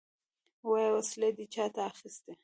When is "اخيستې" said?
1.91-2.33